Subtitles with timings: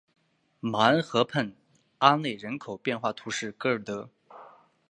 [0.61, 1.53] 马恩河畔
[1.99, 4.09] 阿内人口变化图示戈尔德